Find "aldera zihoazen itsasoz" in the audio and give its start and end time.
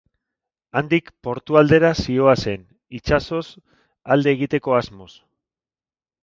1.61-3.43